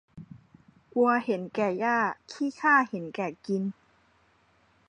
[0.97, 1.97] วัวเห็นแก่หญ้า
[2.31, 3.63] ขี้ข้าเห็นแก่กิน